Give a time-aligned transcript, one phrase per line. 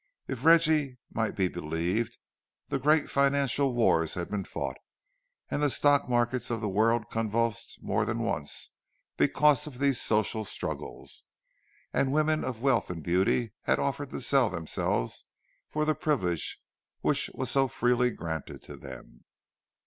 [0.27, 2.17] If Reggie might be believed,
[2.71, 4.77] great financial wars had been fought,
[5.51, 8.71] and the stock markets of the world convulsed more than once,
[9.15, 11.25] because of these social struggles;
[11.93, 15.27] and women of wealth and beauty had offered to sell themselves
[15.69, 16.59] for the privilege
[17.01, 19.23] which was so freely granted to them.